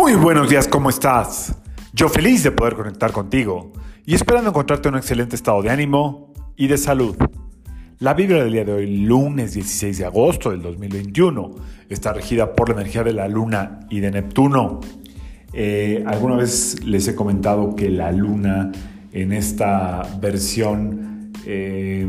[0.00, 1.54] Muy buenos días, ¿cómo estás?
[1.92, 3.70] Yo feliz de poder conectar contigo
[4.06, 7.14] y esperando encontrarte en un excelente estado de ánimo y de salud.
[7.98, 11.50] La vibra del día de hoy, lunes 16 de agosto del 2021,
[11.90, 14.80] está regida por la energía de la Luna y de Neptuno.
[15.52, 18.72] Eh, alguna vez les he comentado que la Luna
[19.12, 22.08] en esta versión eh,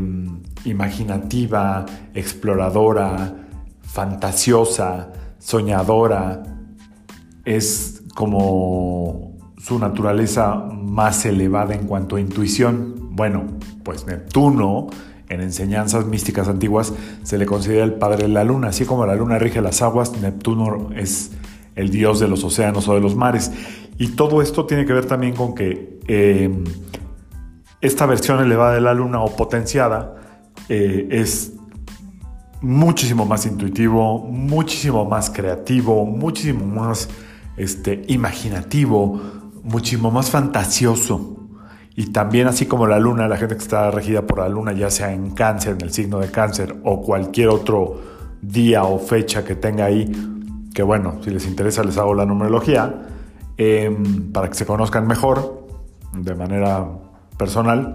[0.64, 1.84] imaginativa,
[2.14, 3.34] exploradora,
[3.82, 6.52] fantasiosa, soñadora,
[7.44, 13.10] es como su naturaleza más elevada en cuanto a intuición.
[13.12, 13.44] Bueno,
[13.84, 14.88] pues Neptuno,
[15.28, 16.92] en enseñanzas místicas antiguas,
[17.22, 18.68] se le considera el padre de la luna.
[18.68, 21.32] Así como la luna rige las aguas, Neptuno es
[21.74, 23.52] el dios de los océanos o de los mares.
[23.98, 26.64] Y todo esto tiene que ver también con que em,
[27.80, 30.16] esta versión elevada de la luna o potenciada
[30.68, 31.52] eh, es
[32.60, 37.08] muchísimo más intuitivo, muchísimo más creativo, muchísimo más
[37.56, 39.20] este, imaginativo,
[39.62, 41.36] muchísimo más fantasioso.
[41.94, 44.90] Y también así como la luna, la gente que está regida por la luna, ya
[44.90, 48.00] sea en cáncer, en el signo de cáncer, o cualquier otro
[48.40, 50.10] día o fecha que tenga ahí,
[50.74, 53.08] que bueno, si les interesa les hago la numerología,
[53.58, 55.66] em, para que se conozcan mejor
[56.14, 56.86] de manera
[57.36, 57.94] personal.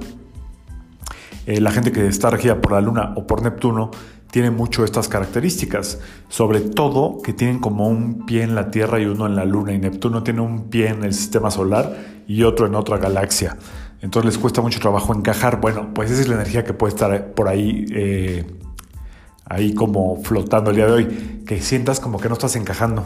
[1.48, 3.92] Eh, la gente que está regida por la luna o por Neptuno
[4.32, 9.06] tiene mucho estas características, sobre todo que tienen como un pie en la Tierra y
[9.06, 12.68] uno en la Luna, y Neptuno tiene un pie en el sistema solar y otro
[12.68, 13.58] en otra galaxia.
[14.02, 15.60] Entonces les cuesta mucho trabajo encajar.
[15.60, 18.46] Bueno, pues esa es la energía que puede estar por ahí, eh,
[19.46, 23.06] ahí como flotando el día de hoy, que sientas como que no estás encajando,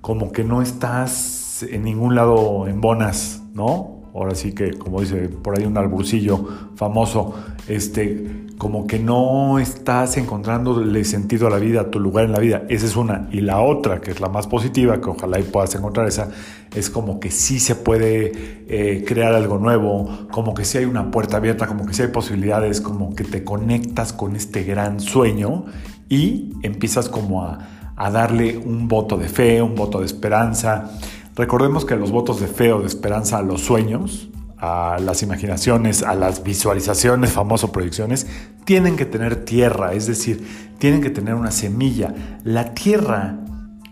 [0.00, 4.02] como que no estás en ningún lado en bonas, ¿no?
[4.14, 7.34] Ahora sí que, como dice por ahí un arburcillo famoso,
[7.66, 12.38] este, como que no estás encontrándole sentido a la vida, a tu lugar en la
[12.38, 12.62] vida.
[12.68, 13.28] Esa es una.
[13.32, 16.30] Y la otra, que es la más positiva, que ojalá y puedas encontrar esa,
[16.74, 18.32] es como que sí se puede
[18.68, 22.08] eh, crear algo nuevo, como que sí hay una puerta abierta, como que sí hay
[22.08, 25.64] posibilidades, como que te conectas con este gran sueño
[26.08, 30.92] y empiezas como a, a darle un voto de fe, un voto de esperanza.
[31.34, 34.28] Recordemos que los votos de fe o de esperanza a los sueños,
[34.64, 38.26] a las imaginaciones, a las visualizaciones, famoso proyecciones,
[38.64, 40.46] tienen que tener tierra, es decir,
[40.78, 42.14] tienen que tener una semilla.
[42.44, 43.38] La tierra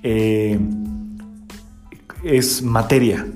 [0.02, 0.58] eh,
[2.24, 3.26] es materia.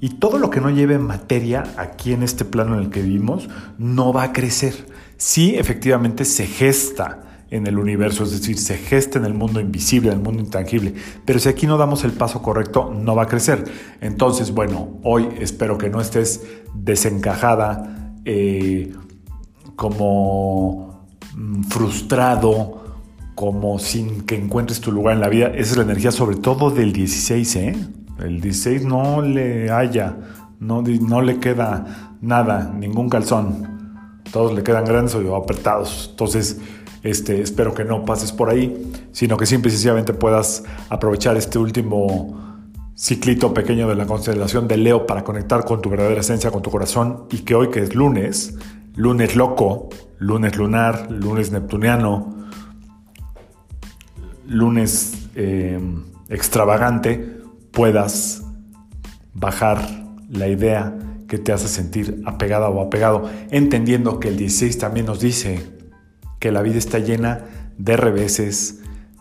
[0.00, 3.48] Y todo lo que no lleve materia aquí en este plano en el que vivimos
[3.78, 4.86] no va a crecer.
[5.16, 10.10] Sí, efectivamente se gesta en el universo, es decir, se gesta en el mundo invisible,
[10.10, 10.94] en el mundo intangible.
[11.24, 13.64] Pero si aquí no damos el paso correcto, no va a crecer.
[14.00, 18.92] Entonces, bueno, hoy espero que no estés desencajada, eh,
[19.76, 21.06] como
[21.36, 22.84] mm, frustrado,
[23.36, 25.48] como sin que encuentres tu lugar en la vida.
[25.48, 27.76] Esa es la energía sobre todo del 16, ¿eh?
[28.18, 30.16] El 16 no le haya,
[30.58, 34.22] no, no le queda nada, ningún calzón.
[34.32, 36.08] Todos le quedan grandes o apretados.
[36.10, 36.60] Entonces,
[37.06, 41.58] este, espero que no pases por ahí, sino que simple y sencillamente puedas aprovechar este
[41.58, 46.62] último ciclito pequeño de la constelación de Leo para conectar con tu verdadera esencia, con
[46.62, 48.56] tu corazón, y que hoy que es lunes,
[48.94, 52.34] lunes loco, lunes lunar, lunes neptuniano,
[54.48, 55.78] lunes eh,
[56.28, 57.40] extravagante,
[57.70, 58.42] puedas
[59.34, 59.78] bajar
[60.30, 60.96] la idea
[61.28, 65.75] que te hace sentir apegada o apegado, entendiendo que el 16 también nos dice
[66.38, 67.44] que la vida está llena
[67.78, 68.80] de reveses,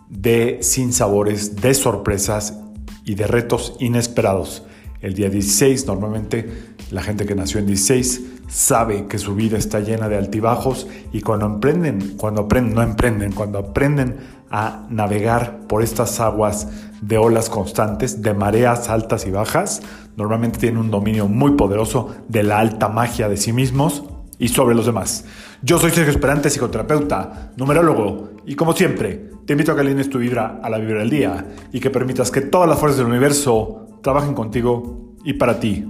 [0.10, 2.60] de sinsabores, de sorpresas
[3.06, 4.64] y de retos inesperados.
[5.02, 6.50] El día 16, normalmente
[6.92, 11.22] la gente que nació en 16 sabe que su vida está llena de altibajos y
[11.22, 14.18] cuando emprenden, cuando aprenden, no emprenden, cuando aprenden
[14.50, 16.70] a navegar por estas aguas
[17.02, 19.82] de olas constantes, de mareas altas y bajas,
[20.16, 24.04] normalmente tienen un dominio muy poderoso de la alta magia de sí mismos
[24.40, 25.26] y sobre los demás.
[25.62, 30.20] Yo soy Sergio Esperante, psicoterapeuta, numerólogo, y como siempre, te invito a que alines tu
[30.20, 34.00] vibra a la vibra del día y que permitas que todas las fuerzas del universo
[34.02, 35.86] trabajen contigo y para ti.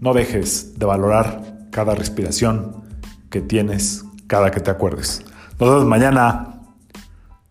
[0.00, 2.84] No dejes de valorar cada respiración
[3.30, 5.24] que tienes cada que te acuerdes.
[5.58, 6.60] Nos vemos mañana.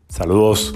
[0.07, 0.73] Saludos.